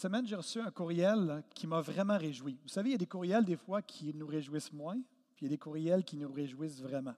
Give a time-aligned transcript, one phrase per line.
[0.00, 2.58] Cette semaine, j'ai reçu un courriel qui m'a vraiment réjoui.
[2.62, 4.98] Vous savez, il y a des courriels des fois qui nous réjouissent moins,
[5.36, 7.12] puis il y a des courriels qui nous réjouissent vraiment.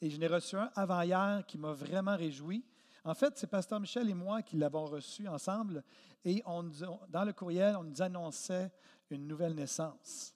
[0.00, 2.64] Et je n'ai reçu un avant-hier qui m'a vraiment réjoui.
[3.04, 5.84] En fait, c'est Pasteur Michel et moi qui l'avons reçu ensemble.
[6.24, 6.42] Et
[7.10, 8.72] dans le courriel, on nous annonçait
[9.08, 10.34] une nouvelle naissance.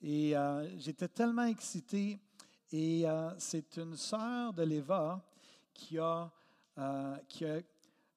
[0.00, 2.20] Et euh, j'étais tellement excité.
[2.70, 5.20] Et euh, c'est une sœur de l'Eva
[5.74, 6.30] qui a,
[6.78, 7.58] euh, qui a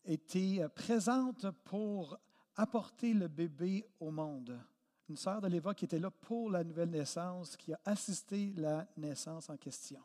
[0.05, 2.19] été présente pour
[2.55, 4.59] apporter le bébé au monde.
[5.07, 8.87] Une sœur de l'Éva qui était là pour la nouvelle naissance, qui a assisté la
[8.97, 10.01] naissance en question.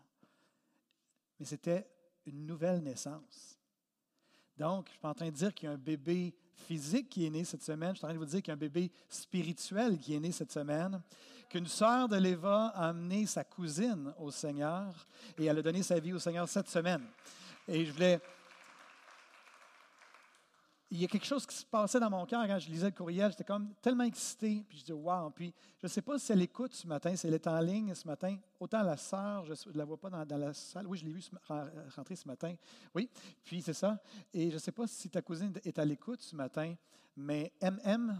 [1.38, 1.86] Mais c'était
[2.26, 3.58] une nouvelle naissance.
[4.56, 7.30] Donc, je suis en train de dire qu'il y a un bébé physique qui est
[7.30, 8.90] né cette semaine, je suis en train de vous dire qu'il y a un bébé
[9.08, 11.02] spirituel qui est né cette semaine,
[11.48, 15.98] qu'une sœur de l'Éva a amené sa cousine au Seigneur et elle a donné sa
[15.98, 17.02] vie au Seigneur cette semaine.
[17.68, 18.20] Et je voulais
[20.94, 22.92] il y a quelque chose qui se passait dans mon cœur quand je lisais le
[22.92, 23.28] courriel.
[23.32, 24.64] J'étais comme tellement excité.
[24.68, 25.28] Puis je dis, wow.
[25.30, 27.92] Puis je ne sais pas si elle écoute ce matin, si elle est en ligne
[27.96, 28.36] ce matin.
[28.60, 30.86] Autant la sœur, je ne la vois pas dans, la salle.
[30.86, 31.24] Oui, je l'ai vue
[31.96, 32.54] rentrer ce matin.
[32.94, 33.10] Oui,
[33.42, 33.98] puis c'est ça.
[34.32, 36.72] Et je ne sais pas si ta cousine est à l'écoute ce matin,
[37.16, 38.16] mais MM,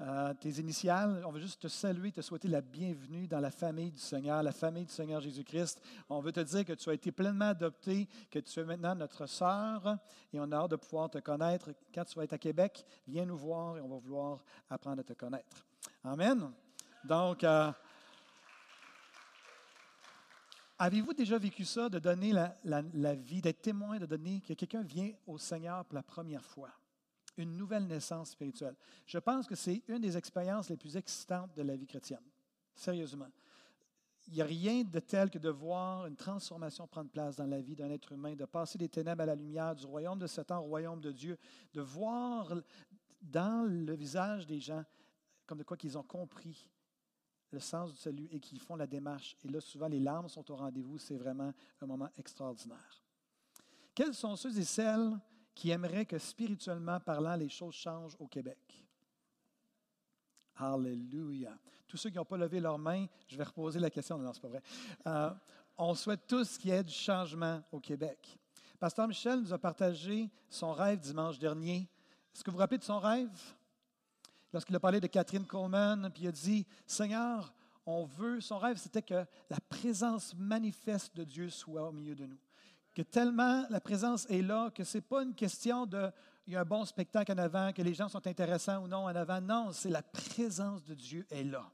[0.00, 1.22] euh, tes initiales.
[1.24, 4.50] On veut juste te saluer, te souhaiter la bienvenue dans la famille du Seigneur, la
[4.50, 5.80] famille du Seigneur Jésus-Christ.
[6.08, 9.26] On veut te dire que tu as été pleinement adopté, que tu es maintenant notre
[9.26, 9.96] sœur
[10.32, 11.70] et on a hâte de pouvoir te connaître.
[11.94, 15.04] Quand tu vas être à Québec, viens nous voir et on va vouloir apprendre à
[15.04, 15.64] te connaître.
[16.02, 16.50] Amen.
[17.04, 17.70] Donc, euh,
[20.76, 24.82] Avez-vous déjà vécu ça, de donner la, la vie, d'être témoin, de donner que quelqu'un
[24.82, 26.70] vient au Seigneur pour la première fois?
[27.36, 28.76] Une nouvelle naissance spirituelle.
[29.06, 32.24] Je pense que c'est une des expériences les plus excitantes de la vie chrétienne.
[32.74, 33.28] Sérieusement.
[34.28, 37.60] Il n'y a rien de tel que de voir une transformation prendre place dans la
[37.60, 40.60] vie d'un être humain, de passer des ténèbres à la lumière, du royaume de Satan
[40.60, 41.38] au royaume de Dieu,
[41.74, 42.54] de voir
[43.20, 44.84] dans le visage des gens
[45.46, 46.70] comme de quoi qu'ils ont compris
[47.50, 49.36] le sens du salut et qu'ils font la démarche.
[49.44, 50.98] Et là, souvent, les larmes sont au rendez-vous.
[50.98, 53.02] C'est vraiment un moment extraordinaire.
[53.94, 55.12] Quels sont ceux et celles
[55.54, 58.58] qui aimerait que spirituellement parlant, les choses changent au Québec.
[60.56, 61.56] Alléluia.
[61.86, 64.18] Tous ceux qui n'ont pas levé leurs mains, je vais reposer la question.
[64.18, 64.62] Non, ce pas vrai.
[65.06, 65.30] Euh,
[65.76, 68.38] on souhaite tous qu'il y ait du changement au Québec.
[68.78, 71.88] Pasteur Michel nous a partagé son rêve dimanche dernier.
[72.34, 73.54] Est-ce que vous vous rappelez de son rêve?
[74.52, 77.52] Lorsqu'il a parlé de Catherine Coleman, puis il a dit Seigneur,
[77.86, 82.26] on veut, son rêve, c'était que la présence manifeste de Dieu soit au milieu de
[82.26, 82.38] nous
[82.94, 86.10] que tellement la présence est là que ce n'est pas une question de
[86.46, 89.04] il y a un bon spectacle en avant, que les gens sont intéressants ou non
[89.04, 89.40] en avant.
[89.40, 91.70] Non, c'est la présence de Dieu est là.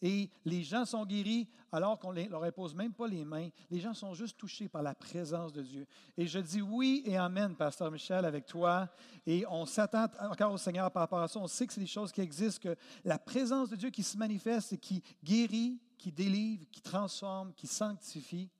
[0.00, 3.48] Et les gens sont guéris alors qu'on ne leur impose même pas les mains.
[3.70, 5.86] Les gens sont juste touchés par la présence de Dieu.
[6.16, 8.88] Et je dis oui et amen, Pasteur Michel, avec toi.
[9.26, 11.40] Et on s'attend encore au Seigneur par rapport à ça.
[11.40, 14.16] On sait que c'est des choses qui existent, que la présence de Dieu qui se
[14.16, 18.50] manifeste et qui guérit, qui délivre, qui transforme, qui sanctifie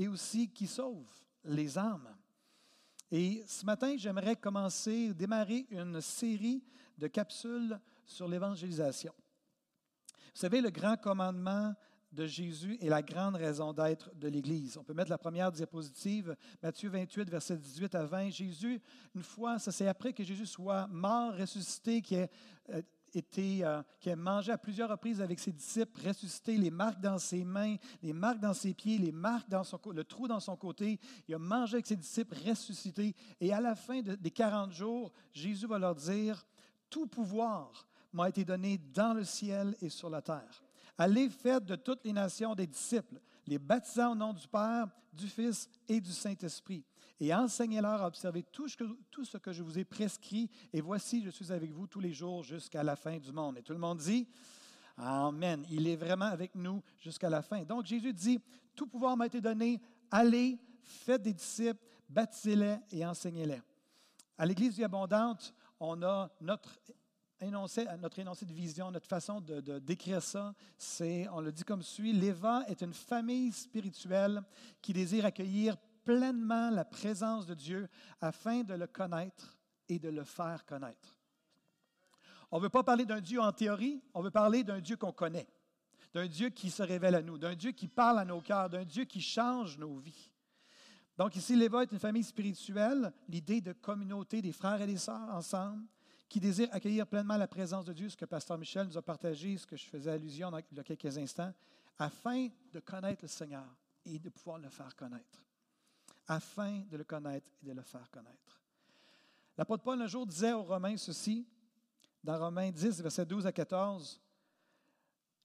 [0.00, 1.06] et aussi qui sauve
[1.44, 2.08] les âmes.
[3.10, 6.64] Et ce matin, j'aimerais commencer, démarrer une série
[6.96, 9.12] de capsules sur l'évangélisation.
[10.08, 11.74] Vous savez, le grand commandement
[12.12, 14.78] de Jésus est la grande raison d'être de l'Église.
[14.78, 18.30] On peut mettre la première diapositive, Matthieu 28, verset 18 à 20.
[18.30, 18.80] Jésus,
[19.14, 22.30] une fois, ça c'est après que Jésus soit mort, ressuscité, qui est
[22.70, 22.80] euh,
[23.16, 27.44] euh, qui a mangé à plusieurs reprises avec ses disciples, ressuscité, les marques dans ses
[27.44, 30.98] mains, les marques dans ses pieds, les marques dans son, le trou dans son côté.
[31.28, 33.14] Il a mangé avec ses disciples, ressuscité.
[33.40, 36.46] Et à la fin des 40 jours, Jésus va leur dire,
[36.88, 40.62] tout pouvoir m'a été donné dans le ciel et sur la terre.
[40.98, 45.26] Allez, faites de toutes les nations des disciples, les baptisant au nom du Père, du
[45.26, 46.84] Fils et du Saint-Esprit
[47.20, 50.50] et enseignez-leur à observer tout ce, que, je vous ai prescrit.
[50.72, 53.58] Et voici, je suis avec vous tous les jours jusqu'à la fin du monde.
[53.58, 54.26] Et tout le monde dit,
[54.96, 55.64] Amen.
[55.70, 57.62] Il est vraiment avec nous jusqu'à la fin.
[57.64, 58.38] Donc Jésus dit,
[58.74, 59.80] tout pouvoir m'a été donné.
[60.10, 63.62] Allez, faites des disciples, baptisez-les et enseignez-les.
[64.36, 66.78] À l'Église vie abondante, on a notre
[67.40, 71.82] énoncé, notre énoncé de vision, notre façon de décrire ça, c'est, on le dit comme
[71.82, 74.42] suit, l'Éva est une famille spirituelle
[74.82, 75.76] qui désire accueillir
[76.10, 77.88] pleinement la présence de Dieu
[78.20, 79.56] afin de le connaître
[79.88, 81.16] et de le faire connaître.
[82.50, 85.12] On ne veut pas parler d'un Dieu en théorie, on veut parler d'un Dieu qu'on
[85.12, 85.46] connaît.
[86.12, 88.84] d'un Dieu qui se révèle à nous, d'un Dieu qui parle à nos cœurs, d'un
[88.84, 90.32] Dieu qui change nos vies.
[91.16, 95.32] Donc ici, Léva est une famille spirituelle, l'idée de communauté des frères et des sœurs
[95.32, 95.84] ensemble,
[96.28, 99.56] qui désirent accueillir pleinement la présence de Dieu, ce que Pasteur Michel nous a partagé,
[99.56, 101.52] ce que je faisais allusion il y a quelques instants,
[101.96, 103.66] afin de connaître le Seigneur
[104.04, 105.44] et de pouvoir le faire connaître.
[106.32, 108.62] Afin de le connaître et de le faire connaître.
[109.58, 111.44] L'apôtre Paul un jour disait aux Romains ceci,
[112.22, 114.20] dans Romains 10, versets 12 à 14,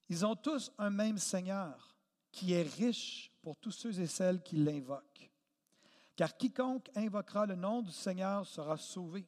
[0.08, 1.92] Ils ont tous un même Seigneur
[2.30, 5.28] qui est riche pour tous ceux et celles qui l'invoquent.
[6.14, 9.26] Car quiconque invoquera le nom du Seigneur sera sauvé.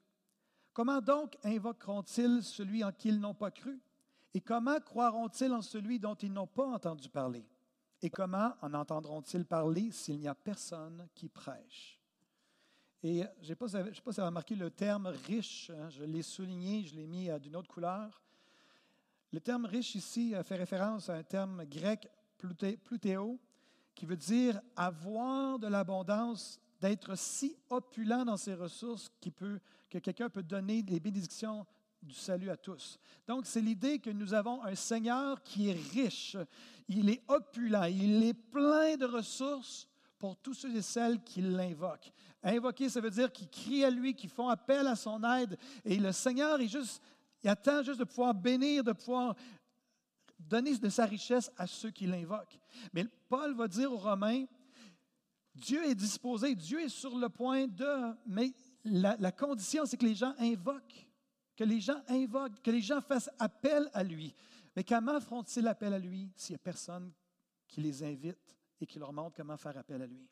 [0.72, 3.81] Comment donc invoqueront-ils celui en qui ils n'ont pas cru?
[4.32, 7.44] Et comment croiront-ils en celui dont ils n'ont pas entendu parler?
[8.03, 12.00] Et comment en entendront-ils parler s'il n'y a personne qui prêche?
[13.03, 16.23] Et je ne sais pas si vous avez remarqué le terme riche, hein, je l'ai
[16.23, 18.23] souligné, je l'ai mis d'une autre couleur.
[19.33, 22.09] Le terme riche ici fait référence à un terme grec
[22.39, 23.39] plutéo,
[23.95, 29.61] qui veut dire avoir de l'abondance, d'être si opulent dans ses ressources peut,
[29.91, 31.67] que quelqu'un peut donner les bénédictions
[32.03, 32.99] du salut à tous.
[33.27, 36.37] Donc, c'est l'idée que nous avons un Seigneur qui est riche,
[36.89, 42.12] il est opulent, il est plein de ressources pour tous ceux et celles qui l'invoquent.
[42.43, 45.56] Invoquer, ça veut dire qu'ils crient à lui, qu'ils font appel à son aide.
[45.85, 47.03] Et le Seigneur, est juste,
[47.43, 49.35] il attend juste de pouvoir bénir, de pouvoir
[50.39, 52.59] donner de sa richesse à ceux qui l'invoquent.
[52.93, 54.45] Mais Paul va dire aux Romains,
[55.55, 58.53] Dieu est disposé, Dieu est sur le point de, mais
[58.85, 61.07] la, la condition, c'est que les gens invoquent
[61.58, 64.32] que les gens invoquent, que les gens fassent appel à lui.
[64.76, 67.12] Mais comment feront-ils appel à lui s'il n'y a personne
[67.66, 70.25] qui les invite et qui leur montre comment faire appel à lui?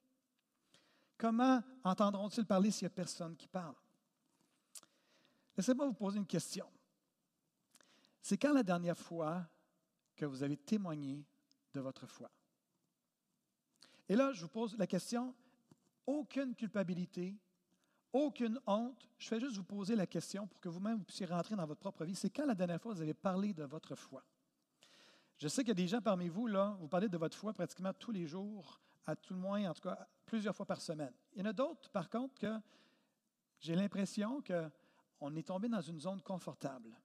[1.19, 3.75] Comment entendront-ils parler s'il n'y a personne qui parle?
[5.57, 6.71] Laissez-moi vous poser une question.
[8.23, 9.45] C'est quand la dernière fois
[10.15, 11.25] que vous avez témoigné
[11.75, 12.31] de votre foi?
[14.09, 15.35] Et là, je vous pose la question,
[16.07, 17.35] aucune culpabilité,
[18.17, 19.09] aucune honte.
[19.19, 21.81] Je fais juste vous poser la question pour que vous-même vous puissiez rentrer dans votre
[21.81, 22.15] propre vie.
[22.15, 24.23] C'est quand la dernière fois vous avez parlé de votre foi?
[25.39, 27.53] Je sais qu'il y a des gens parmi vous, là, vous parlez de votre foi
[27.53, 31.13] pratiquement tous les jours, à tout le moins, en tout cas, plusieurs fois par semaine.
[31.35, 32.59] Il y en a d'autres, par contre, que
[33.61, 36.99] j'ai l'impression qu'on est tombé dans une zone confortable.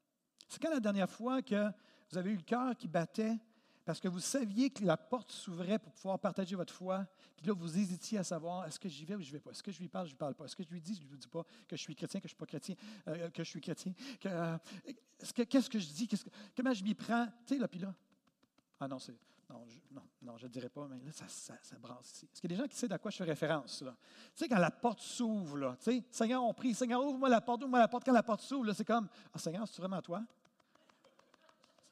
[0.48, 1.72] C'est quand la dernière fois que
[2.10, 3.38] vous avez eu le cœur qui battait
[3.91, 7.05] parce que vous saviez que la porte s'ouvrait pour pouvoir partager votre foi,
[7.35, 9.51] puis là, vous hésitiez à savoir est-ce que j'y vais ou je ne vais pas,
[9.51, 10.95] est-ce que je lui parle, je ne lui parle pas, est-ce que je lui dis,
[10.95, 12.75] je ne lui dis pas que je suis chrétien, que je ne suis pas chrétien,
[13.09, 13.93] euh, que je suis chrétien,
[14.27, 14.57] euh,
[15.35, 16.09] qu'est-ce que je dis,
[16.55, 17.93] comment je m'y prends, tu sais, là, puis là.
[18.79, 19.17] Ah non, c'est,
[19.49, 21.27] non, je, non, non, je ne dirais pas, mais là, ça,
[21.61, 22.29] ça, brasse ici.
[22.31, 23.81] Est-ce qu'il y a des gens qui savent à quoi je fais référence?
[23.81, 23.93] Là?
[24.33, 27.41] Tu sais, quand la porte s'ouvre, là, tu sais, Seigneur, on prie, Seigneur, ouvre-moi la
[27.41, 28.05] porte, ouvre-moi la porte.
[28.05, 30.23] Quand la porte s'ouvre, c'est comme, ah, Seigneur, c'est vraiment toi?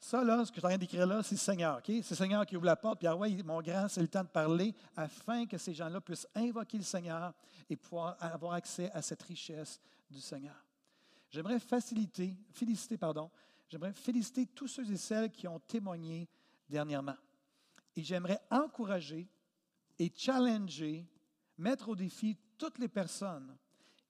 [0.00, 1.76] Ça, là, ce que je suis d'écrire là, c'est Seigneur.
[1.76, 1.92] OK?
[2.02, 2.98] C'est Seigneur qui ouvre la porte.
[2.98, 6.26] Puis, ah ouais, mon grand, c'est le temps de parler afin que ces gens-là puissent
[6.34, 7.34] invoquer le Seigneur
[7.68, 9.78] et pouvoir avoir accès à cette richesse
[10.10, 10.56] du Seigneur.
[11.28, 13.30] J'aimerais faciliter, féliciter, pardon,
[13.68, 16.26] j'aimerais féliciter tous ceux et celles qui ont témoigné
[16.66, 17.16] dernièrement.
[17.94, 19.28] Et j'aimerais encourager
[19.98, 21.06] et challenger,
[21.58, 23.54] mettre au défi toutes les personnes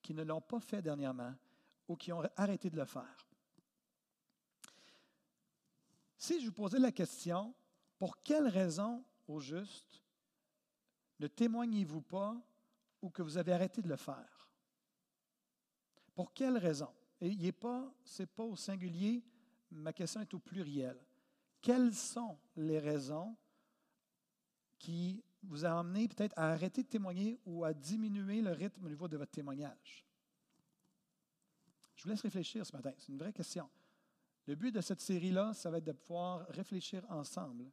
[0.00, 1.34] qui ne l'ont pas fait dernièrement
[1.88, 3.26] ou qui ont arrêté de le faire.
[6.30, 7.52] Si je vous posais la question,
[7.99, 10.00] pour quelle raison, au juste,
[11.18, 12.40] ne témoignez-vous pas
[13.02, 14.49] ou que vous avez arrêté de le faire?
[16.14, 16.88] Pour quelle raison?
[17.20, 17.92] Et il n'est pas,
[18.37, 19.25] pas au singulier,
[19.72, 20.96] ma question est au pluriel.
[21.60, 23.37] Quelles sont les raisons
[24.78, 28.88] qui vous ont amené peut-être à arrêter de témoigner ou à diminuer le rythme au
[28.88, 30.06] niveau de votre témoignage?
[31.96, 32.92] Je vous laisse réfléchir ce matin.
[32.99, 33.68] C'est une vraie question.
[34.50, 37.71] Le but de cette série-là, ça va être de pouvoir réfléchir ensemble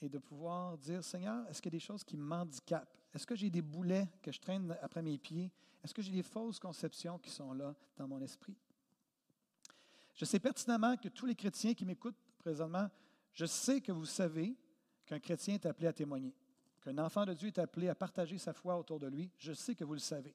[0.00, 2.92] et de pouvoir dire, Seigneur, est-ce qu'il y a des choses qui m'handicapent?
[3.14, 5.52] Est-ce que j'ai des boulets que je traîne après mes pieds?
[5.80, 8.56] Est-ce que j'ai des fausses conceptions qui sont là dans mon esprit?
[10.16, 12.90] Je sais pertinemment que tous les chrétiens qui m'écoutent présentement,
[13.32, 14.56] je sais que vous savez
[15.06, 16.34] qu'un chrétien est appelé à témoigner,
[16.80, 19.30] qu'un enfant de Dieu est appelé à partager sa foi autour de lui.
[19.38, 20.34] Je sais que vous le savez.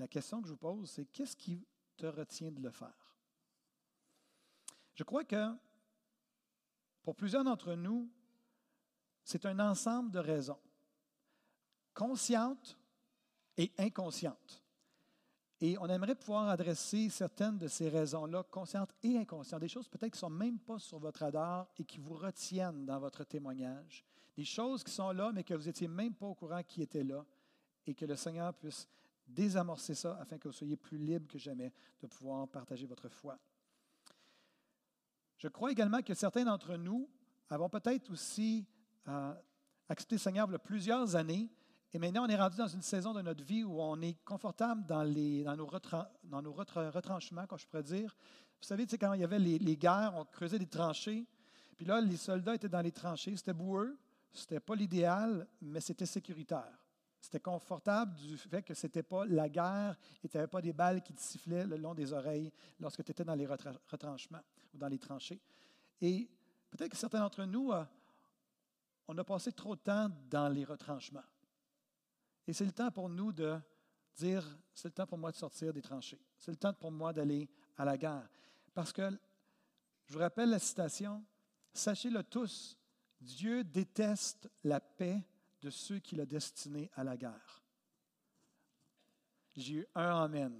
[0.00, 1.64] La question que je vous pose, c'est qu'est-ce qui
[1.96, 3.05] te retient de le faire?
[4.96, 5.54] Je crois que
[7.02, 8.10] pour plusieurs d'entre nous,
[9.22, 10.58] c'est un ensemble de raisons,
[11.94, 12.76] conscientes
[13.56, 14.64] et inconscientes.
[15.60, 20.12] Et on aimerait pouvoir adresser certaines de ces raisons-là, conscientes et inconscientes, des choses peut-être
[20.12, 24.04] qui ne sont même pas sur votre radar et qui vous retiennent dans votre témoignage,
[24.34, 27.04] des choses qui sont là, mais que vous n'étiez même pas au courant qui étaient
[27.04, 27.24] là,
[27.86, 28.88] et que le Seigneur puisse
[29.26, 33.38] désamorcer ça afin que vous soyez plus libre que jamais de pouvoir partager votre foi.
[35.38, 37.08] Je crois également que certains d'entre nous
[37.50, 38.66] avons peut-être aussi
[39.08, 39.34] euh,
[39.88, 41.50] accepté le Seigneur plusieurs années,
[41.92, 44.84] et maintenant on est rendu dans une saison de notre vie où on est confortable
[44.86, 45.04] dans,
[45.56, 45.66] nos,
[46.52, 48.16] retranchements, comme je pourrais dire.
[48.60, 51.26] Vous savez, quand il y avait les, guerres, on creusait des tranchées,
[51.76, 53.98] puis là, les soldats étaient dans les tranchées, c'était boueux,
[54.32, 56.72] c'était pas l'idéal, mais c'était sécuritaire.
[57.20, 60.72] C'était confortable du fait que ce n'était pas la guerre et tu n'avais pas des
[60.72, 64.42] balles qui te sifflaient le long des oreilles lorsque tu étais dans les retranchements
[64.76, 65.40] dans les tranchées.
[66.00, 66.28] Et
[66.70, 67.84] peut-être que certains d'entre nous, euh,
[69.08, 71.24] on a passé trop de temps dans les retranchements.
[72.46, 73.58] Et c'est le temps pour nous de
[74.14, 76.20] dire, c'est le temps pour moi de sortir des tranchées.
[76.38, 78.28] C'est le temps pour moi d'aller à la guerre.
[78.74, 79.10] Parce que,
[80.06, 81.24] je vous rappelle la citation,
[81.76, 82.78] Sachez-le tous,
[83.20, 85.22] Dieu déteste la paix
[85.60, 87.62] de ceux qui l'ont destiné à la guerre.
[89.54, 90.58] J'ai eu un Amen.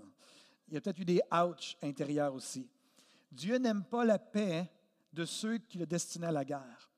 [0.69, 2.69] Il y a peut-être eu des ouch intérieurs aussi.
[3.37, 4.66] Dieu n'aime pas la paix
[5.12, 6.90] de ceux qui l'ont destiné à la guerre.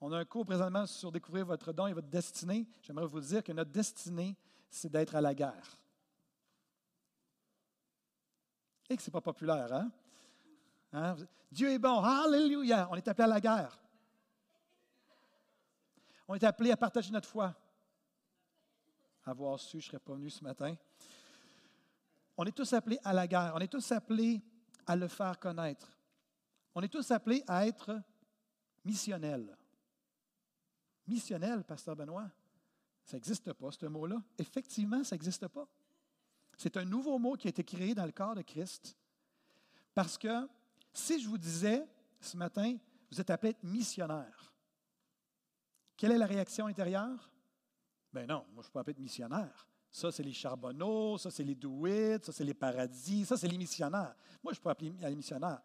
[0.00, 2.68] On a un cours présentement sur découvrir votre don et votre destinée.
[2.82, 4.36] J'aimerais vous dire que notre destinée,
[4.68, 5.78] c'est d'être à la guerre.
[8.90, 9.90] Et que ce n'est pas populaire, hein?
[10.92, 11.16] hein?
[11.52, 12.88] Dieu est bon, Alléluia!
[12.90, 13.80] On est appelé à la guerre.
[16.26, 17.54] On est appelé à partager notre foi.
[19.24, 20.74] Avoir su, je ne serais pas venu ce matin.
[22.36, 23.52] On est tous appelés à la guerre.
[23.54, 24.42] On est tous appelés
[24.86, 25.98] à le faire connaître.
[26.74, 28.00] On est tous appelés à être
[28.84, 29.56] missionnels.
[31.06, 32.30] Missionnel, pasteur Benoît,
[33.04, 34.20] ça n'existe pas, ce mot-là.
[34.38, 35.66] Effectivement, ça n'existe pas.
[36.56, 38.96] C'est un nouveau mot qui a été créé dans le corps de Christ.
[39.94, 40.48] Parce que
[40.92, 41.86] si je vous disais
[42.20, 42.76] ce matin,
[43.10, 44.52] vous êtes appelé à être missionnaire,
[45.96, 47.30] quelle est la réaction intérieure?
[48.12, 49.66] Ben non, moi je ne peux pas être missionnaire.
[49.96, 53.56] Ça, c'est les charbonneaux, ça, c'est les douites, ça, c'est les paradis, ça, c'est les
[53.56, 54.14] missionnaires.
[54.44, 55.62] Moi, je peux appeler les missionnaires.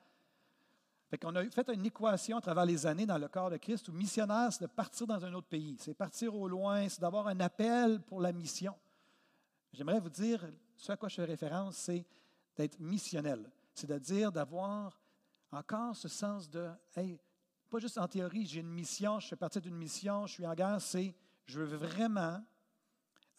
[1.09, 3.89] Fait qu'on a fait une équation à travers les années dans le corps de Christ
[3.89, 7.27] où missionnaire, c'est de partir dans un autre pays, c'est partir au loin, c'est d'avoir
[7.27, 8.73] un appel pour la mission.
[9.73, 12.05] J'aimerais vous dire, ce à quoi je fais référence, c'est
[12.55, 13.51] d'être missionnel.
[13.73, 14.97] C'est-à-dire d'avoir
[15.51, 17.19] encore ce sens de, hey,
[17.69, 20.53] pas juste en théorie, j'ai une mission, je fais partie d'une mission, je suis en
[20.53, 21.13] guerre, c'est
[21.45, 22.41] je veux vraiment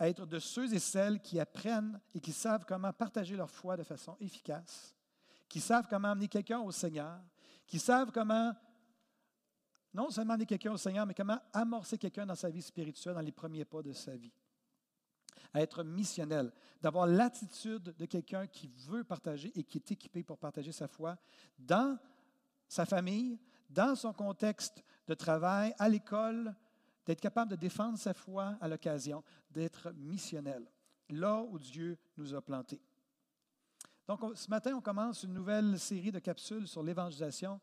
[0.08, 3.82] être de ceux et celles qui apprennent et qui savent comment partager leur foi de
[3.82, 4.94] façon efficace,
[5.48, 7.20] qui savent comment amener quelqu'un au Seigneur,
[7.66, 8.52] qui savent comment
[9.94, 13.20] non seulement amener quelqu'un au Seigneur, mais comment amorcer quelqu'un dans sa vie spirituelle, dans
[13.20, 14.32] les premiers pas de sa vie.
[15.52, 20.38] À être missionnel, d'avoir l'attitude de quelqu'un qui veut partager et qui est équipé pour
[20.38, 21.18] partager sa foi
[21.58, 21.98] dans
[22.68, 26.54] sa famille, dans son contexte de travail, à l'école,
[27.04, 30.70] d'être capable de défendre sa foi à l'occasion, d'être missionnel,
[31.08, 32.80] là où Dieu nous a plantés.
[34.06, 37.60] Donc, ce matin, on commence une nouvelle série de capsules sur l'évangélisation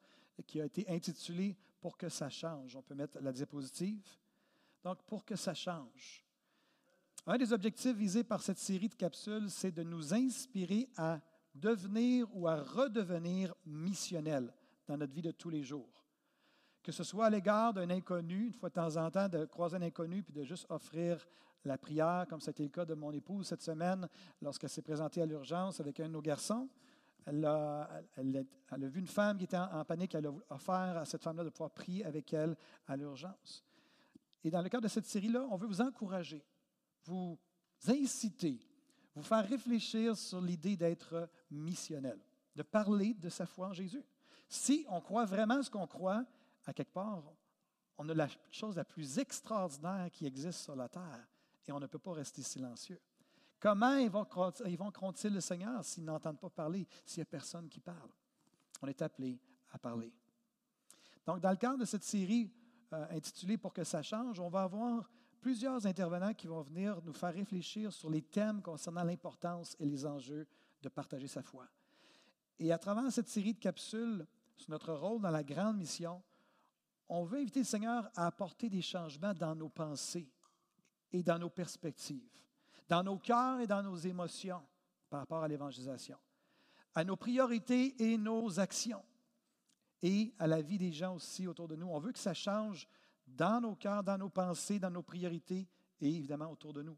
[0.47, 2.75] qui a été intitulée Pour que ça change.
[2.75, 4.05] On peut mettre la diapositive.
[4.83, 6.25] Donc, pour que ça change.
[7.25, 11.19] Un des objectifs visés par cette série de capsules, c'est de nous inspirer à
[11.53, 14.53] devenir ou à redevenir missionnels
[14.87, 15.98] dans notre vie de tous les jours
[16.89, 19.77] que ce soit à l'égard d'un inconnu, une fois de temps en temps, de croiser
[19.77, 21.23] un inconnu puis de juste offrir
[21.63, 24.09] la prière, comme c'était le cas de mon épouse cette semaine
[24.41, 26.67] lorsqu'elle s'est présentée à l'urgence avec un de nos garçons.
[27.27, 31.05] Elle a, elle, a, vu une femme qui était en, panique, elle a offert à
[31.05, 32.55] cette femme-là de pouvoir prier avec elle
[32.87, 33.63] à l'urgence.
[34.43, 36.43] Et dans le cadre de cette série-là, on veut vous encourager,
[37.03, 37.37] vous
[37.87, 38.59] inciter,
[39.13, 42.17] vous faire réfléchir sur l'idée d'être missionnel,
[42.55, 44.03] de parler de sa foi en Jésus.
[44.47, 46.25] Si on croit vraiment ce qu'on croit,
[46.69, 47.23] à quelque part,
[47.97, 51.27] on a la chose la plus extraordinaire qui existe sur la terre
[51.67, 53.01] et on ne peut pas rester silencieux.
[53.59, 54.25] Comment ils vont,
[54.65, 54.91] ils vont
[55.23, 58.09] le Seigneur s'ils n'entendent pas parler, s'il n'y a personne qui parle?
[58.81, 59.37] On est appelé
[59.71, 60.13] à parler.
[61.25, 62.51] Donc, dans le cadre de cette série
[62.93, 65.09] euh, intitulée Pour que ça change, on va avoir
[65.41, 70.05] plusieurs intervenants qui vont venir nous faire réfléchir sur les thèmes concernant l'importance et les
[70.05, 70.47] enjeux
[70.81, 71.67] de partager sa foi.
[72.57, 76.21] Et à travers cette série de capsules sur notre rôle dans la grande mission,
[77.09, 80.29] on veut inviter le Seigneur à apporter des changements dans nos pensées
[81.11, 82.29] et dans nos perspectives,
[82.87, 84.63] dans nos cœurs et dans nos émotions
[85.09, 86.17] par rapport à l'évangélisation,
[86.93, 89.03] à nos priorités et nos actions,
[90.01, 91.87] et à la vie des gens aussi autour de nous.
[91.87, 92.87] On veut que ça change
[93.27, 95.67] dans nos cœurs, dans nos pensées, dans nos priorités
[95.99, 96.97] et évidemment autour de nous.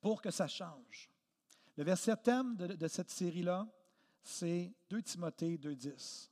[0.00, 1.10] Pour que ça change.
[1.76, 3.66] Le verset thème de, de cette série-là,
[4.24, 6.30] c'est 2 Timothée 2.10.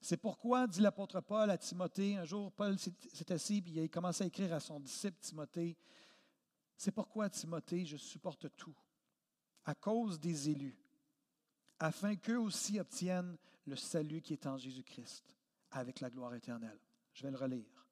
[0.00, 3.88] C'est pourquoi, dit l'apôtre Paul à Timothée, un jour, Paul s'est assis et il a
[3.88, 5.76] commencé à écrire à son disciple Timothée,
[6.76, 8.74] c'est pourquoi, Timothée, je supporte tout,
[9.66, 10.78] à cause des élus,
[11.78, 13.36] afin qu'eux aussi obtiennent
[13.66, 15.36] le salut qui est en Jésus-Christ
[15.72, 16.80] avec la gloire éternelle.
[17.12, 17.86] Je vais le relire.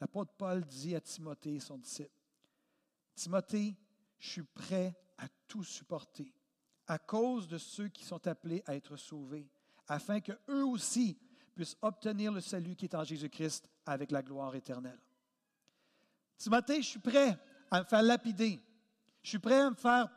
[0.00, 2.22] L'apôtre Paul dit à Timothée, son disciple,
[3.16, 3.76] Timothée,
[4.20, 6.32] je suis prêt à tout supporter
[6.88, 9.46] à cause de ceux qui sont appelés à être sauvés,
[9.86, 11.18] afin qu'eux aussi
[11.54, 14.98] puissent obtenir le salut qui est en Jésus-Christ avec la gloire éternelle.
[16.38, 17.38] Timothée, je suis prêt
[17.70, 18.60] à me faire lapider.
[19.22, 20.08] Je suis prêt à me faire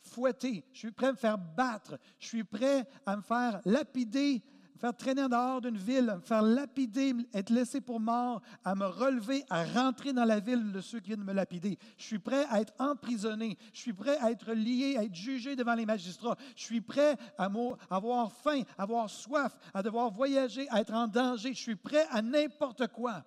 [0.00, 0.64] fouetter.
[0.72, 1.98] Je suis prêt à me faire battre.
[2.18, 4.42] Je suis prêt à me faire lapider
[4.80, 8.86] faire traîner en dehors d'une ville, me faire lapider, être laissé pour mort, à me
[8.86, 11.78] relever, à rentrer dans la ville de ceux qui viennent me lapider.
[11.98, 13.58] Je suis prêt à être emprisonné.
[13.74, 16.36] Je suis prêt à être lié, à être jugé devant les magistrats.
[16.56, 17.50] Je suis prêt à
[17.90, 21.52] avoir faim, à avoir soif, à devoir voyager, à être en danger.
[21.52, 23.22] Je suis prêt à n'importe quoi,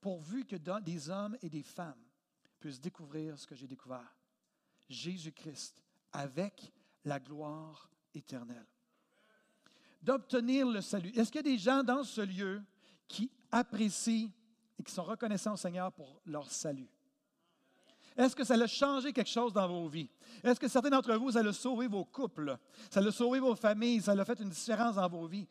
[0.00, 2.04] pourvu que des hommes et des femmes
[2.60, 4.14] puissent découvrir ce que j'ai découvert.
[4.90, 6.72] Jésus-Christ avec
[7.04, 8.66] la gloire éternelle
[10.02, 11.10] d'obtenir le salut.
[11.10, 12.62] Est-ce qu'il y a des gens dans ce lieu
[13.06, 14.30] qui apprécient
[14.78, 16.88] et qui sont reconnaissants au Seigneur pour leur salut?
[18.16, 20.10] Est-ce que ça a changé quelque chose dans vos vies?
[20.42, 22.58] Est-ce que certains d'entre vous, ça a sauvé vos couples?
[22.90, 24.02] Ça a sauvé vos familles?
[24.02, 25.46] Ça a fait une différence dans vos vies?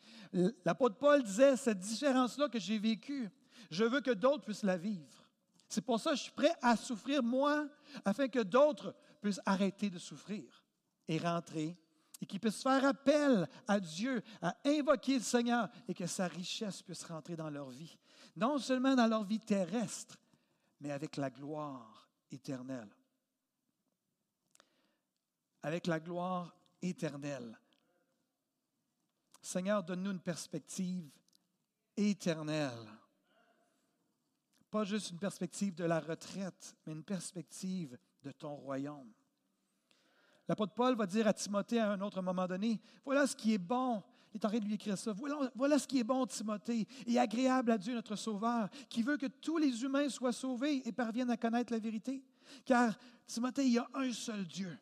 [0.65, 3.29] L'apôtre Paul disait, cette différence-là que j'ai vécue,
[3.71, 5.23] je veux que d'autres puissent la vivre.
[5.69, 7.67] C'est pour ça que je suis prêt à souffrir moi,
[8.03, 10.43] afin que d'autres puissent arrêter de souffrir
[11.07, 11.77] et rentrer
[12.21, 16.81] et qu'ils puissent faire appel à Dieu, à invoquer le Seigneur et que sa richesse
[16.81, 17.97] puisse rentrer dans leur vie.
[18.35, 20.17] Non seulement dans leur vie terrestre,
[20.79, 22.89] mais avec la gloire éternelle.
[25.63, 27.59] Avec la gloire éternelle.
[29.41, 31.09] Seigneur, donne-nous une perspective
[31.95, 32.87] éternelle.
[34.69, 39.13] Pas juste une perspective de la retraite, mais une perspective de ton royaume.
[40.47, 43.57] L'apôtre Paul va dire à Timothée à un autre moment donné, voilà ce qui est
[43.57, 44.01] bon.
[44.33, 45.13] Il est en train de lui écrire ça.
[45.55, 49.25] Voilà, ce qui est bon, Timothée, et agréable à Dieu notre Sauveur, qui veut que
[49.25, 52.23] tous les humains soient sauvés et parviennent à connaître la vérité.
[52.65, 54.77] Car, Timothée, il y a un seul Dieu.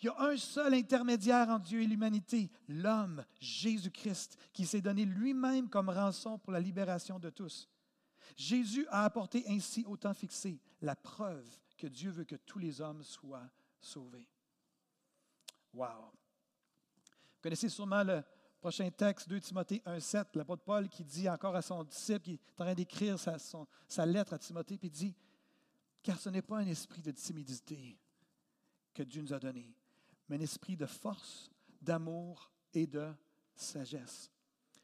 [0.00, 5.04] Il y a un seul intermédiaire entre Dieu et l'humanité, l'homme, Jésus-Christ, qui s'est donné
[5.04, 7.68] lui-même comme rançon pour la libération de tous.
[8.36, 12.80] Jésus a apporté ainsi au temps fixé la preuve que Dieu veut que tous les
[12.80, 13.48] hommes soient
[13.80, 14.28] sauvés.
[15.74, 16.12] Wow!
[17.04, 18.22] Vous connaissez sûrement le
[18.60, 22.52] prochain texte, 2 Timothée 1,7, l'apôtre Paul qui dit encore à son disciple, qui est
[22.52, 25.14] en train d'écrire sa, lettre à Timothée, puis dit
[26.02, 27.98] Car ce n'est pas un esprit de timidité
[28.94, 29.76] que Dieu nous a donné,
[30.28, 31.50] mais un esprit de force,
[31.82, 33.12] d'amour et de
[33.56, 34.30] sagesse.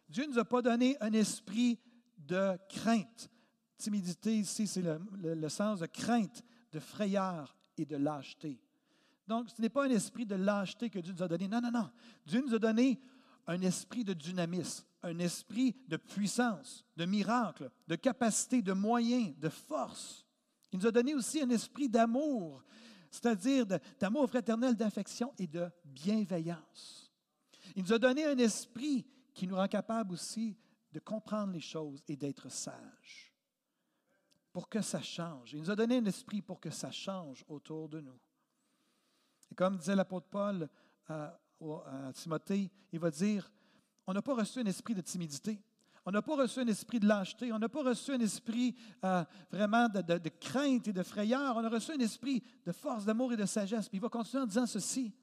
[0.08, 1.78] Dieu ne nous a pas donné un esprit
[2.18, 3.30] de crainte.
[3.78, 8.60] Timidité ici, c'est le, sens de crainte, de frayeur et de lâcheté.
[9.30, 11.46] Donc, ce n'est pas un esprit de lâcheté que Dieu nous a donné.
[11.46, 11.88] Non, non, non.
[12.26, 13.00] Dieu nous a donné
[13.46, 19.48] un esprit de dynamisme, un esprit de puissance, de miracle, de capacité, de moyens, de
[19.48, 20.26] force.
[20.72, 22.64] Il nous a donné aussi un esprit d'amour,
[23.08, 23.66] c'est-à-dire
[24.00, 27.12] d'amour fraternel, d'affection et de bienveillance.
[27.76, 30.58] Il nous a donné un esprit qui nous rend capable aussi
[30.90, 33.32] de comprendre les choses et d'être sages.
[34.52, 35.52] Pour que ça change.
[35.52, 38.18] Il nous a donné un esprit pour que ça change autour de nous.
[39.50, 40.68] Et comme disait l'apôtre Paul
[41.08, 41.36] à,
[42.14, 43.50] Timothée, il va dire,
[44.06, 45.62] on n'a pas reçu un esprit de timidité.
[46.06, 49.22] On n'a pas reçu un esprit de lâcheté, on n'a pas reçu un esprit euh,
[49.50, 53.36] vraiment de, crainte et de frayeur, on a reçu un esprit de force, d'amour et
[53.36, 53.86] de sagesse.
[53.86, 55.14] Puis il va continuer en disant ceci.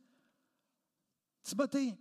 [1.41, 1.97] Timothée,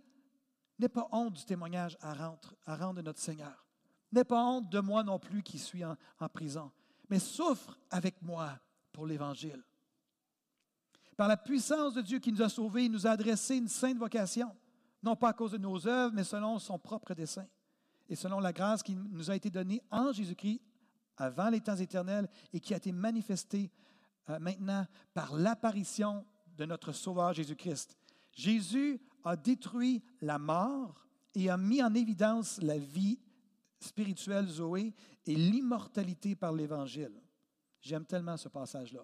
[0.77, 3.65] n'aie pas honte du témoignage à rendre, à rendre de notre Seigneur.
[4.11, 5.97] N'aie pas honte de moi non plus qui suis en
[6.31, 6.71] prison,
[7.09, 8.59] mais souffre avec moi
[8.91, 9.63] pour l'Évangile.
[11.17, 13.97] Par la puissance de Dieu qui nous a sauvés, il nous a adressé une sainte
[13.97, 14.55] vocation,
[15.01, 17.47] non pas à cause de nos œuvres, mais selon son propre dessein
[18.07, 20.61] et selon la grâce qui nous a été donnée en Jésus-Christ
[21.17, 23.71] avant les temps éternels et qui a été manifestée
[24.29, 26.23] euh, maintenant par l'apparition
[26.55, 27.97] de notre Sauveur Jésus-Christ.
[28.31, 33.19] Jésus a détruit la mort et a mis en évidence la vie
[33.79, 34.93] spirituelle Zoé
[35.25, 37.21] et l'immortalité par l'Évangile.
[37.81, 39.03] J'aime tellement ce passage-là.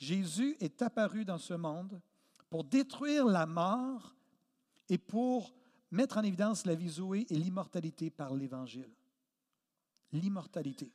[0.00, 2.00] Jésus est apparu dans ce monde
[2.48, 4.14] pour détruire la mort
[4.88, 5.54] et pour
[5.90, 8.90] mettre en évidence la vie Zoé et l'immortalité par l'Évangile.
[10.12, 10.90] L'immortalité.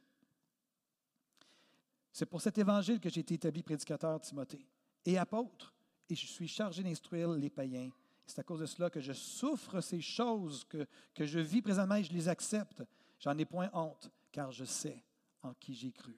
[2.12, 4.65] C'est pour cet Évangile que j'ai été établi prédicateur Timothée
[5.06, 5.74] et apôtre,
[6.10, 7.91] et je suis chargé d'instruire les païens.
[8.26, 11.96] C'est à cause de cela que je souffre ces choses que, que je vis présentement
[11.96, 12.84] et je les accepte.
[13.20, 15.04] J'en ai point honte, car je sais
[15.44, 16.18] en qui j'ai cru.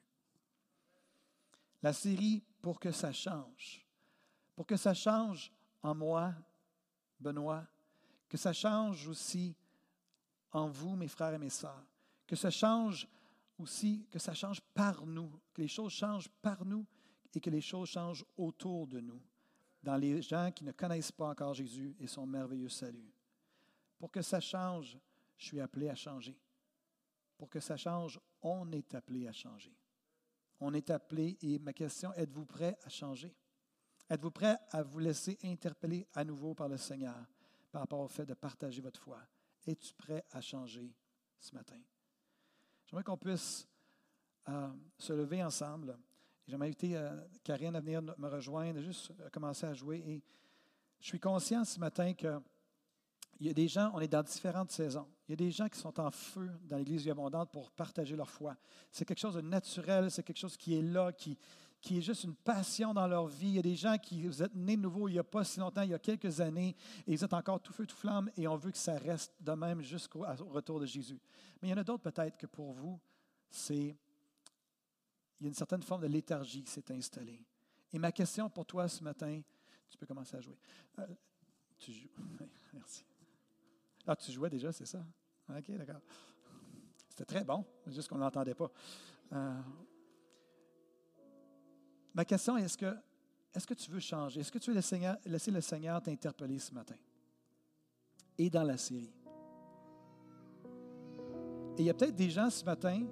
[1.84, 3.82] La série pour que ça change.
[4.54, 6.34] Pour que ça change en moi,
[7.18, 7.66] Benoît,
[8.28, 9.56] que ça change aussi
[10.52, 11.86] en vous, mes frères et mes sœurs.
[12.28, 13.08] Que ça change
[13.58, 16.86] aussi, que ça change par nous, que les choses changent par nous
[17.34, 19.22] et que les choses changent autour de nous,
[19.82, 23.14] dans les gens qui ne connaissent pas encore Jésus et son merveilleux salut.
[23.98, 24.98] Pour que ça change,
[25.38, 26.38] je suis appelé à changer.
[27.38, 29.74] Pour que ça change, on est appelé à changer.
[30.60, 33.36] On est appelé, et ma question, êtes-vous prêt à changer?
[34.10, 37.16] Êtes-vous prêt à vous laisser interpeller à nouveau par le Seigneur
[37.72, 39.20] par rapport au fait de partager votre foi?
[39.66, 40.94] Es-tu prêt à changer
[41.40, 41.80] ce matin?
[42.86, 43.68] J'aimerais qu'on puisse
[44.48, 45.98] euh, se lever ensemble.
[46.48, 50.24] J'aimerais inviter euh, Karine à venir me rejoindre, juste commencer à jouer.
[51.00, 52.42] Je suis conscient ce matin que
[53.40, 55.08] il y a des gens, on est dans différentes saisons.
[55.28, 58.16] Il y a des gens qui sont en feu dans l'Église vie abondante pour partager
[58.16, 58.56] leur foi.
[58.92, 61.38] C'est quelque chose de naturel, c'est quelque chose qui est là, qui,
[61.82, 63.50] qui est juste une passion dans leur vie.
[63.50, 65.60] Il y a des gens qui, vous êtes nés nouveau il n'y a pas si
[65.60, 68.48] longtemps, il y a quelques années, et vous êtes encore tout feu, tout flamme, et
[68.48, 71.20] on veut que ça reste de même jusqu'au retour de Jésus.
[71.62, 73.00] Mais il y en a d'autres peut-être que pour vous,
[73.50, 73.96] c'est,
[75.40, 77.46] il y a une certaine forme de léthargie qui s'est installée.
[77.94, 79.42] Et ma question pour toi ce matin,
[79.88, 80.58] tu peux commencer à jouer.
[81.00, 81.08] Euh,
[81.78, 82.10] tu joues.
[82.74, 83.06] Merci.
[84.08, 85.06] Ah, tu jouais déjà, c'est ça?
[85.50, 86.02] OK, d'accord.
[87.10, 88.72] C'était très bon, juste qu'on ne l'entendait pas.
[89.34, 89.62] Euh,
[92.14, 92.96] ma question est est-ce que,
[93.54, 94.40] est que tu veux changer?
[94.40, 94.80] Est-ce que tu veux
[95.26, 96.96] laisser le Seigneur t'interpeller ce matin?
[98.38, 99.12] Et dans la série.
[101.78, 103.06] Et il y a peut-être des gens ce matin,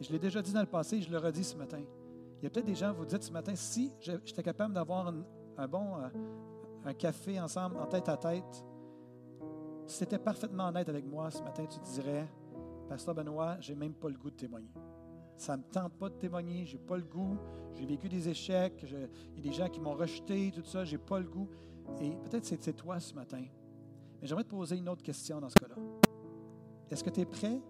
[0.00, 1.82] je l'ai déjà dit dans le passé, je le redis ce matin.
[2.38, 5.08] Il y a peut-être des gens, vous dites ce matin, si j'étais capable d'avoir
[5.56, 6.08] un, bon euh,
[6.84, 8.64] un café ensemble, en tête à tête,
[9.86, 12.26] si tu étais parfaitement honnête avec moi ce matin, tu dirais,
[12.88, 14.72] Pasteur Benoît, j'ai même pas le goût de témoigner.
[15.36, 17.36] Ça ne me tente pas de témoigner, j'ai pas le goût,
[17.74, 20.98] j'ai vécu des échecs, il y a des gens qui m'ont rejeté, tout ça, j'ai
[20.98, 21.48] pas le goût.
[22.00, 23.44] Et peut-être c'est toi ce matin.
[24.20, 25.76] Mais j'aimerais te poser une autre question dans ce cas-là.
[26.90, 27.60] Est-ce que tu es prêt?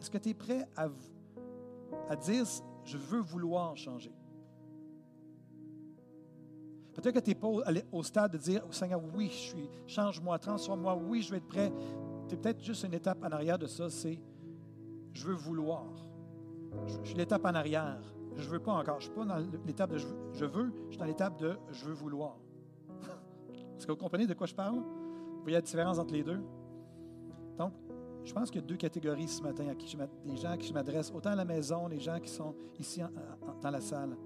[0.00, 2.44] Est-ce que tu prêt à dire,
[2.84, 4.12] je veux vouloir changer?
[6.96, 7.48] Peut-être que tu n'es pas
[7.92, 11.70] au, stade de dire, Seigneur, oui, je suis, change-moi, transforme-moi, oui, je vais être prêt.
[12.26, 14.18] Tu es peut-être juste une étape en arrière de ça, c'est
[15.12, 15.84] je veux vouloir.
[16.86, 18.00] Je, suis l'étape en arrière.
[18.36, 19.00] Je ne veux pas encore.
[19.00, 21.38] Je ne suis pas dans l'étape de je veux, je veux, je suis dans l'étape
[21.38, 22.38] de je veux vouloir.
[23.76, 24.76] Est-ce que vous comprenez de quoi je parle?
[24.76, 26.40] Vous voyez la différence entre les deux?
[27.58, 27.72] Donc,
[28.24, 30.56] je pense qu'il y a deux catégories ce matin à qui je des gens à
[30.56, 33.02] qui je m'adresse, autant à la maison, les gens qui sont ici
[33.62, 34.16] dans la salle.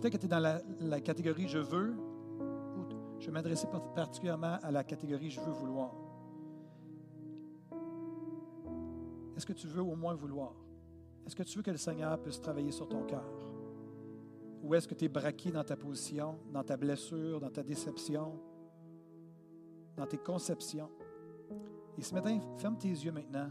[0.00, 4.70] Peut-être que tu es dans la, catégorie je veux, ou je vais m'adresser particulièrement à
[4.70, 5.92] la catégorie je veux vouloir.
[9.36, 10.54] Est-ce que tu veux au moins vouloir?
[11.26, 13.24] Est-ce que tu veux que le Seigneur puisse travailler sur ton cœur?
[14.62, 18.40] Ou est-ce que tu es braqué dans ta position, dans ta blessure, dans ta déception,
[19.96, 20.90] dans tes conceptions?
[21.98, 23.50] Et ce matin, ferme tes yeux maintenant.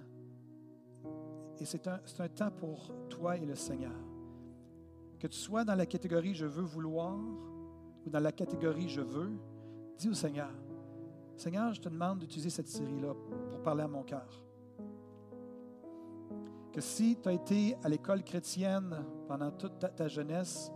[1.59, 4.08] Et c'est un, un temps pour toi et le Seigneur.
[5.19, 7.17] Que tu sois dans la catégorie je veux vouloir
[8.05, 9.31] ou dans la catégorie je veux,
[9.97, 10.51] dis au Seigneur,
[11.35, 13.13] Seigneur, je te demande d'utiliser cette série-là
[13.49, 14.27] pour parler à mon cœur.
[16.71, 20.71] Que si tu as été à l'école chrétienne pendant toute ta, jeunesse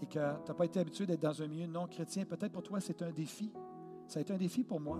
[0.00, 2.62] et que tu n'as pas été habitué d'être dans un milieu non chrétien, peut-être pour
[2.62, 3.52] toi c'est un défi.
[4.08, 4.98] Ça a été un défi pour moi.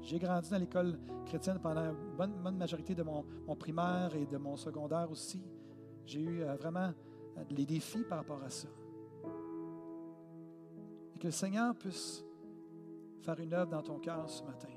[0.00, 3.24] J'ai grandi dans l'école chrétienne pendant une bonne, majorité de mon,
[3.58, 5.42] primaire et de mon secondaire aussi.
[6.06, 6.92] J'ai eu euh, vraiment
[7.50, 8.68] les défis par rapport à ça.
[11.14, 12.24] Et que le Seigneur puisse
[13.20, 14.68] faire une œuvre dans ton cœur ce matin.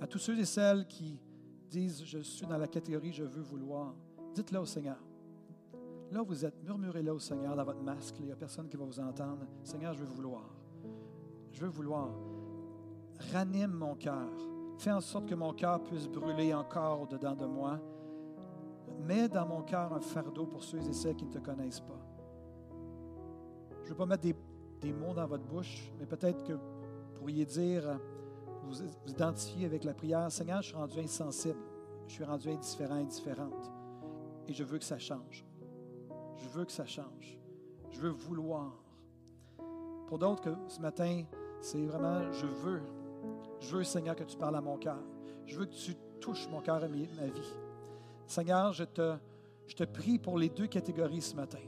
[0.00, 1.20] À tous ceux et celles qui
[1.68, 3.94] disent Je suis dans la catégorie je veux vouloir,
[4.34, 4.98] dites-le au Seigneur.
[6.10, 8.16] Là, vous êtes, murmurez-le au Seigneur dans votre masque.
[8.18, 9.46] Il n'y a personne qui va vous entendre.
[9.62, 10.44] Seigneur, je veux vouloir.
[11.52, 12.10] Je veux vouloir.
[13.32, 14.28] Ranime mon cœur.
[14.76, 17.80] Fais en sorte que mon cœur puisse brûler encore au-dedans de moi
[19.00, 21.98] mets dans mon cœur un fardeau pour ceux et celles qui ne te connaissent pas.
[23.80, 27.44] Je ne veux pas mettre des, mots dans votre bouche, mais peut-être que vous pourriez
[27.44, 27.98] dire,
[28.62, 31.58] vous, vous identifier avec la prière, Seigneur, je suis rendu insensible,
[32.06, 33.70] je suis rendu indifférent, indifférente,
[34.48, 35.44] et je veux que ça change.
[36.36, 37.38] Je veux que ça change.
[37.90, 38.72] Je veux vouloir.
[40.06, 41.24] Pour d'autres, ce matin,
[41.60, 42.82] c'est vraiment, je veux.
[43.60, 44.98] Je veux, Seigneur, que tu parles à mon cœur.
[45.46, 47.54] Je veux que tu touches mon cœur et ma vie.
[48.32, 49.14] Seigneur, je te,
[49.66, 51.58] je te prie pour les deux catégories ce matin.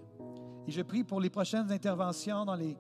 [0.67, 2.75] Et je prie pour les prochaines interventions dans les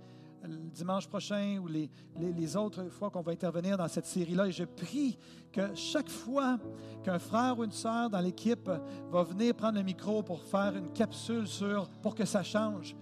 [0.48, 4.46] dimanches prochains ou les, les, autres fois qu'on va intervenir dans cette série-là.
[4.46, 5.18] Et je prie
[5.52, 6.58] que chaque fois
[7.02, 8.70] qu'un frère ou une sœur dans l'équipe
[9.10, 12.96] va venir prendre le micro pour faire une capsule sur pour que ça change,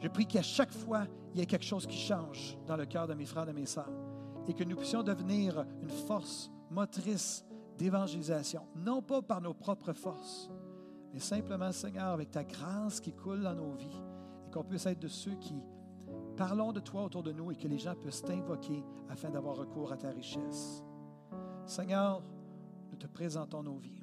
[0.00, 1.02] je prie qu'à chaque fois,
[1.34, 3.58] il y ait quelque chose qui change dans le cœur de mes frères et de
[3.58, 3.92] mes sœurs.
[4.48, 7.44] Et que nous puissions devenir une force motrice
[7.78, 10.50] d'évangélisation, non pas par nos propres forces,
[11.12, 14.02] mais simplement, Seigneur, avec ta grâce qui coule dans nos vies,
[14.46, 15.54] et qu'on puisse être de ceux qui
[16.36, 19.92] parlons de toi autour de nous et que les gens puissent t'invoquer afin d'avoir recours
[19.92, 20.82] à ta richesse.
[21.66, 22.22] Seigneur,
[22.90, 24.00] nous te présentons nos vies.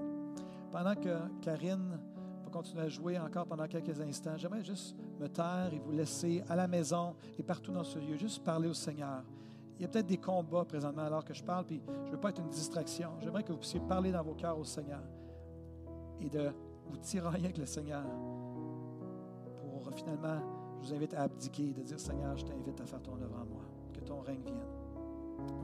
[0.72, 2.00] Pendant que Karine
[2.44, 6.44] va continuer à jouer encore pendant quelques instants, j'aimerais juste me taire et vous laisser
[6.50, 9.24] à la maison et partout dans ce lieu, juste parler au Seigneur.
[9.82, 12.20] Il y a peut-être des combats présentement alors que je parle, puis je ne veux
[12.20, 13.10] pas être une distraction.
[13.20, 15.02] J'aimerais que vous puissiez parler dans vos cœurs au Seigneur
[16.20, 16.52] et de
[16.86, 18.04] vous tirailler avec le Seigneur
[19.58, 20.38] pour finalement,
[20.80, 23.46] je vous invite à abdiquer de dire Seigneur, je t'invite à faire ton œuvre en
[23.52, 24.62] moi, que ton règne vienne.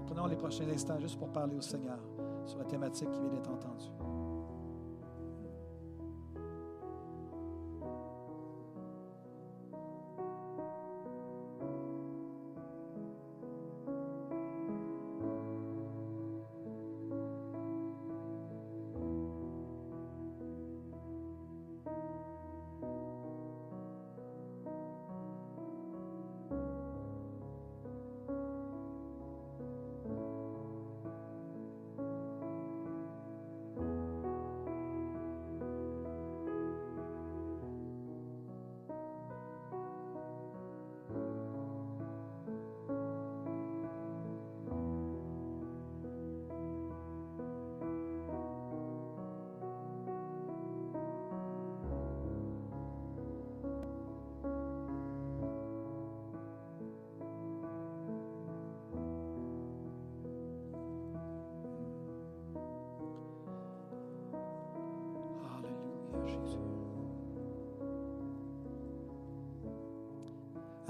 [0.07, 1.99] prenons les prochains instants juste pour parler au Seigneur
[2.43, 3.91] sur la thématique qui vient d'être entendue.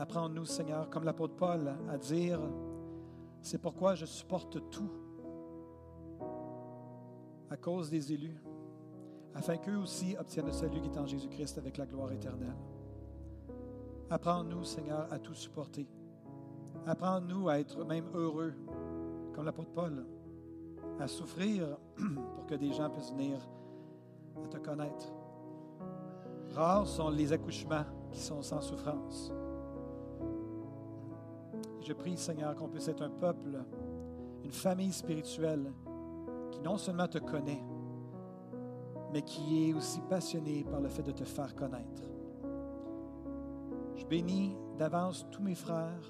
[0.07, 2.39] Apprends-nous, Seigneur, comme l'apôtre Paul, à dire,
[3.41, 4.89] c'est pourquoi je supporte tout
[7.49, 8.41] à cause des élus,
[9.35, 12.55] afin qu'eux aussi obtiennent le salut qui est en Jésus-Christ avec la gloire éternelle.
[14.09, 15.85] Apprends-nous, Seigneur, à tout supporter.
[16.85, 18.53] Apprends-nous à être même heureux,
[19.33, 20.05] comme l'apôtre Paul,
[21.01, 21.77] à souffrir
[22.35, 23.45] pour que des gens puissent venir
[24.41, 25.11] à te connaître.
[26.55, 29.33] Rares sont les accouchements qui sont sans souffrance.
[31.87, 33.63] Je prie, Seigneur, qu'on puisse être un peuple,
[34.43, 35.71] une famille spirituelle
[36.51, 37.63] qui non seulement te connaît,
[39.13, 42.03] mais qui est aussi passionné par le fait de te faire connaître.
[43.95, 46.03] Je bénis d'avance tous mes frères,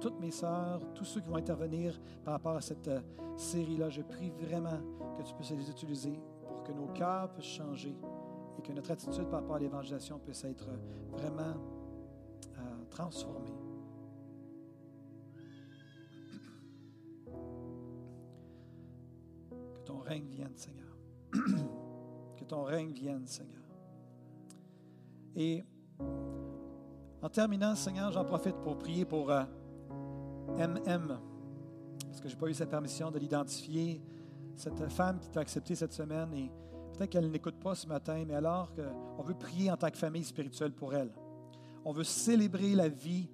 [0.00, 3.00] toutes mes sœurs, tous ceux qui vont intervenir par rapport à cette euh,
[3.36, 3.88] série-là.
[3.88, 4.78] Je prie vraiment
[5.18, 7.96] que tu puisses les utiliser pour que nos cœurs puissent changer
[8.56, 10.68] et que notre attitude par rapport à l'évangélisation puisse être
[11.10, 11.56] vraiment
[12.58, 13.55] euh, transformée.
[20.06, 20.96] Règne vienne, Seigneur.
[22.36, 23.62] que ton règne vienne, Seigneur.
[25.34, 25.64] Et
[27.22, 29.32] en terminant, Seigneur, j'en profite pour prier pour
[30.48, 31.18] MM,
[32.06, 34.00] parce que je n'ai pas eu sa permission de l'identifier,
[34.54, 36.50] cette femme qui t'a accepté cette semaine, et
[36.92, 40.24] peut-être qu'elle n'écoute pas ce matin, mais alors qu'on veut prier en tant que famille
[40.24, 41.12] spirituelle pour elle.
[41.84, 43.28] On veut célébrer la vie,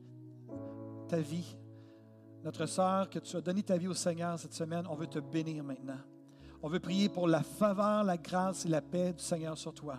[1.08, 1.56] ta vie.
[2.44, 5.20] Notre sœur, que tu as donné ta vie au Seigneur cette semaine, on veut te
[5.20, 6.00] bénir maintenant.
[6.64, 9.96] On veut prier pour la faveur, la grâce et la paix du Seigneur sur toi.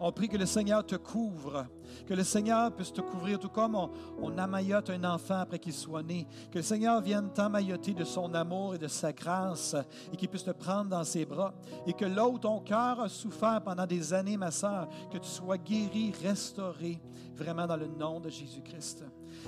[0.00, 1.66] On prie que le Seigneur te couvre,
[2.06, 6.02] que le Seigneur puisse te couvrir, tout comme on, on un enfant après qu'il soit
[6.02, 6.26] né.
[6.50, 9.76] Que le Seigneur vienne t'amailloter de son amour et de sa grâce
[10.12, 11.54] et qu'il puisse te prendre dans ses bras.
[11.86, 15.28] Et que là où ton cœur a souffert pendant des années, ma sœur, que tu
[15.28, 17.00] sois guéri, restauré,
[17.34, 19.04] vraiment dans le nom de Jésus-Christ.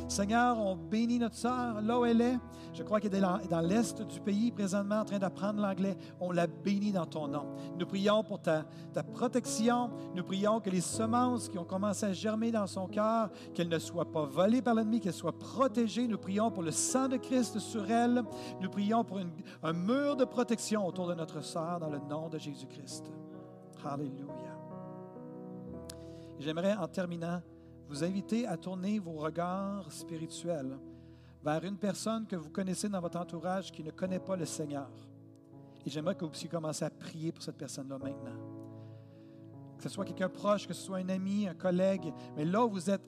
[0.07, 2.39] Seigneur, on bénit notre sœur là où elle est.
[2.75, 5.97] Je crois qu'elle est dans l'est du pays présentement en train d'apprendre l'anglais.
[6.21, 7.47] On la bénit dans ton nom.
[7.79, 8.65] Nous prions pour ta,
[9.15, 9.91] protection.
[10.29, 14.13] Prions que les semences qui ont commencé à germer dans son cœur, qu'elles ne soient
[14.13, 16.07] pas volées par l'ennemi, qu'elles soient protégées.
[16.07, 18.23] Nous prions pour le sang de Christ sur elle.
[18.61, 19.21] Nous prions pour
[19.63, 23.11] un mur de protection autour de notre sœur dans le nom de Jésus-Christ.
[23.83, 24.59] Alléluia.
[26.39, 27.41] J'aimerais en terminant
[27.89, 30.79] vous inviter à tourner vos regards spirituels
[31.43, 34.91] vers une personne que vous connaissez dans votre entourage qui ne connaît pas le Seigneur.
[35.87, 38.48] Et j'aimerais que vous puissiez commencer à prier pour cette personne-là maintenant.
[39.79, 42.71] Que ce soit quelqu'un proche, que ce soit un ami, un collègue, mais là où
[42.71, 43.03] vous êtes,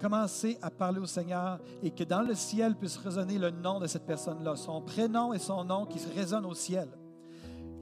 [0.00, 3.86] commencez à parler au Seigneur et que dans le ciel puisse résonner le nom de
[3.86, 6.88] cette personne-là, son prénom et son nom qui résonnent au ciel.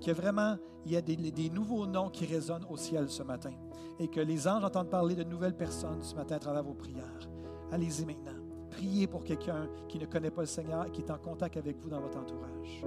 [0.04, 3.52] Que vraiment, il y a des, des nouveaux noms qui résonnent au ciel ce matin
[3.98, 7.28] et que les anges entendent parler de nouvelles personnes ce matin à travers vos prières.
[7.72, 8.32] Allez-y maintenant.
[8.70, 11.78] Priez pour quelqu'un qui ne connaît pas le Seigneur et qui est en contact avec
[11.78, 12.84] vous dans votre entourage.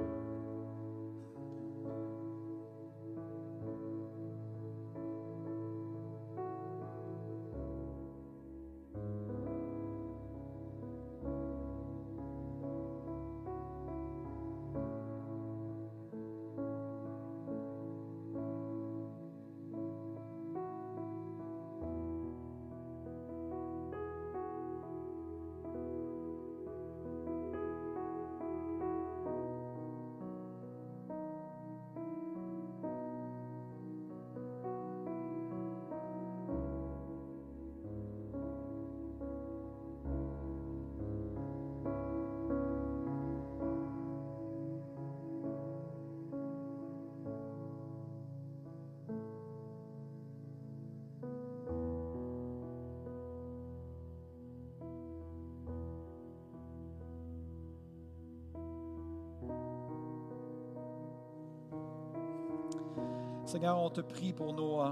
[63.49, 64.91] Seigneur, on te prie pour nos, euh,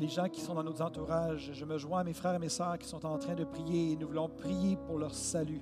[0.00, 1.52] les gens qui sont dans nos entourages.
[1.52, 3.92] Je me joins à mes frères et mes sœurs qui sont en train de prier
[3.92, 5.60] et nous voulons prier pour leur salut.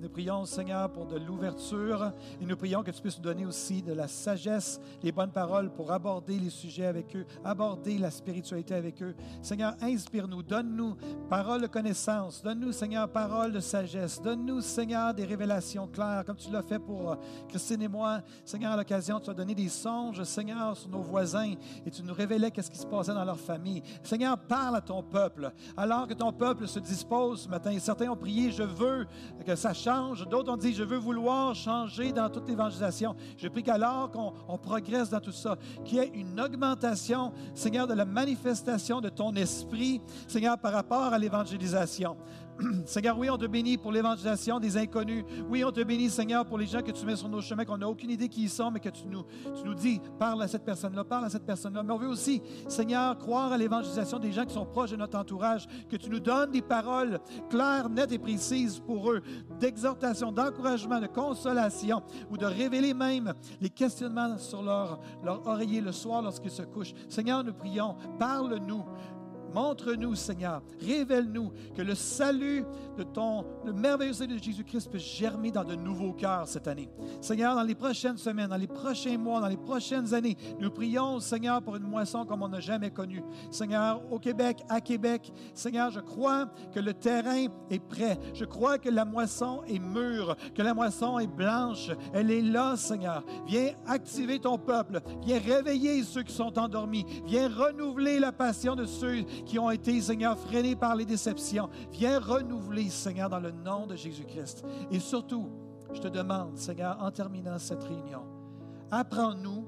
[0.00, 3.82] Nous prions, Seigneur, pour de l'ouverture et nous prions que tu puisses nous donner aussi
[3.82, 8.74] de la sagesse, les bonnes paroles pour aborder les sujets avec eux, aborder la spiritualité
[8.74, 9.14] avec eux.
[9.42, 10.96] Seigneur, inspire-nous, donne-nous
[11.28, 16.50] parole de connaissance, donne-nous, Seigneur, parole de sagesse, donne-nous, Seigneur, des révélations claires, comme tu
[16.50, 17.16] l'as fait pour euh,
[17.50, 18.22] Christine et moi.
[18.46, 21.52] Seigneur, à l'occasion, tu as donné des songes, Seigneur, sur nos voisins
[21.84, 23.82] et tu nous révélais qu'est-ce qui se passait dans leur famille.
[24.02, 27.78] Seigneur, parle à ton peuple, alors que ton peuple se dispose ce matin.
[27.78, 29.06] Certains ont prié, je veux
[29.44, 29.89] que ça change
[30.30, 33.14] D'autres ont dit, je veux vouloir changer dans toute l'évangélisation.
[33.36, 37.94] Je prie qu'alors qu'on progresse dans tout ça, qu'il y ait une augmentation, Seigneur, de
[37.94, 42.16] la manifestation de ton esprit, Seigneur, par rapport à l'évangélisation.
[42.84, 45.24] Seigneur, oui, on te bénit pour l'évangélisation des inconnus.
[45.48, 47.78] Oui, on te bénit, Seigneur, pour les gens que tu mets sur nos chemins, qu'on
[47.78, 51.04] n'a aucune idée qui ils sont, mais que tu nous, dis, parle à cette personne-là,
[51.04, 51.82] parle à cette personne-là.
[51.82, 55.18] Mais on veut aussi, Seigneur, croire à l'évangélisation des gens qui sont proches de notre
[55.18, 59.22] entourage, que tu nous donnes des paroles claires, nettes et précises pour eux,
[59.58, 65.92] d'exhortation, d'encouragement, de consolation, ou de révéler même les questionnements sur leur, leur oreiller le
[65.92, 66.94] soir lorsqu'ils se couchent.
[67.08, 68.84] Seigneur, nous prions, parle-nous.
[69.54, 72.64] Montre-nous, Seigneur, révèle-nous que le salut
[72.96, 76.88] de ton, le merveilleux salut de Jésus-Christ peut germer dans de nouveaux cœurs cette année.
[77.20, 81.20] Seigneur, dans les prochaines semaines, dans les prochains mois, dans les prochaines années, nous prions,
[81.20, 83.22] Seigneur, pour une moisson comme on n'a jamais connue.
[83.50, 88.18] Seigneur, au Québec, à Québec, Seigneur, je crois que le terrain est prêt.
[88.34, 91.90] Je crois que la moisson est mûre, que la moisson est blanche.
[92.12, 93.24] Elle est là, Seigneur.
[93.46, 95.00] Viens activer ton peuple.
[95.24, 97.04] Viens réveiller ceux qui sont endormis.
[97.26, 101.68] Viens renouveler la passion de ceux qui ont été, Seigneur, freinés par les déceptions.
[101.92, 104.64] Viens renouveler, Seigneur, dans le nom de Jésus-Christ.
[104.90, 105.48] Et surtout,
[105.92, 108.22] je te demande, Seigneur, en terminant cette réunion,
[108.90, 109.66] apprends-nous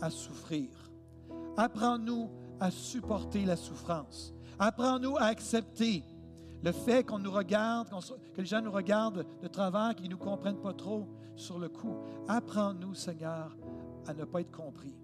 [0.00, 0.68] à souffrir.
[1.56, 4.34] Apprends-nous à supporter la souffrance.
[4.58, 6.04] Apprends-nous à accepter
[6.62, 7.88] le fait qu'on nous regarde,
[8.34, 11.68] que les gens nous regardent de travers, qu'ils ne nous comprennent pas trop sur le
[11.68, 11.96] coup.
[12.28, 13.56] Apprends-nous, Seigneur,
[14.06, 14.94] à ne pas être compris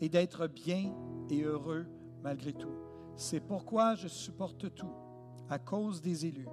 [0.00, 0.92] et d'être bien
[1.28, 1.86] et heureux
[2.22, 2.74] malgré tout.
[3.16, 4.92] C'est pourquoi je supporte tout
[5.48, 6.48] à cause des élus,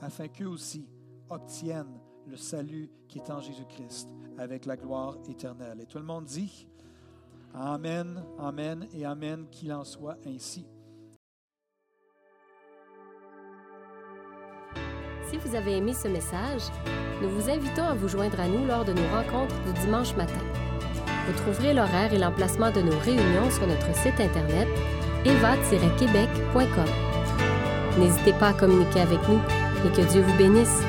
[0.00, 0.86] afin qu'eux aussi
[1.30, 4.08] obtiennent le salut qui est en Jésus-Christ
[4.38, 5.80] avec la gloire éternelle.
[5.80, 6.68] Et tout le monde dit
[7.54, 10.66] Amen, Amen et Amen, qu'il en soit ainsi.
[15.28, 16.62] Si vous avez aimé ce message,
[17.22, 20.42] nous vous invitons à vous joindre à nous lors de nos rencontres du dimanche matin.
[21.26, 24.68] Vous trouverez l'horaire et l'emplacement de nos réunions sur notre site Internet
[25.24, 26.84] eva-québec.com.
[27.98, 29.40] N'hésitez pas à communiquer avec nous
[29.84, 30.82] et que Dieu vous bénisse.